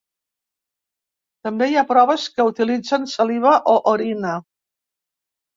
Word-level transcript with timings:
També 1.47 1.67
hi 1.73 1.77
ha 1.77 1.83
proves 1.91 2.25
que 2.37 2.47
utilitzen 2.53 3.07
saliva 3.15 3.55
o 3.75 3.77
orina. 3.93 4.37